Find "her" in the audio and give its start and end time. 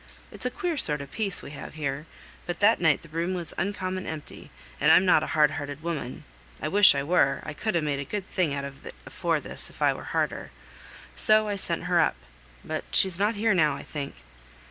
11.83-11.99